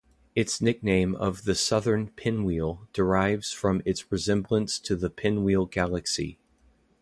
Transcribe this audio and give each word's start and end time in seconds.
Its 0.33 0.59
nickname 0.59 1.13
of 1.13 1.43
the 1.43 1.53
Southern 1.53 2.07
Pinwheel 2.09 2.87
derives 2.91 3.51
from 3.51 3.83
its 3.85 4.11
resemblance 4.11 4.79
to 4.79 4.95
the 4.95 5.11
Pinwheel 5.11 5.67
Galaxy. 5.67 6.39